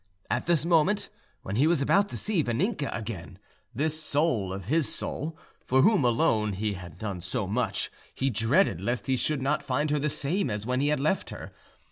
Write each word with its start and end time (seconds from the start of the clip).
At 0.31 0.47
this 0.47 0.65
moment, 0.65 1.09
when 1.43 1.57
he 1.57 1.67
was 1.67 1.79
about 1.79 2.09
to 2.09 2.17
see 2.17 2.41
Vaninka 2.43 2.89
again, 2.91 3.37
this 3.71 4.01
soul 4.01 4.51
of 4.51 4.65
his 4.65 4.91
soul, 4.91 5.37
for 5.63 5.83
whom 5.83 6.03
alone 6.03 6.53
he 6.53 6.73
had 6.73 6.97
done 6.97 7.21
so 7.21 7.45
much, 7.45 7.91
he 8.11 8.31
dreaded 8.31 8.81
lest 8.81 9.05
he 9.05 9.15
should 9.15 9.43
not 9.43 9.61
find 9.61 9.91
her 9.91 9.99
the 9.99 10.09
same 10.09 10.49
as 10.49 10.65
when 10.65 10.79
he 10.79 10.87
had 10.87 10.99
left 10.99 11.29
her. 11.29 11.51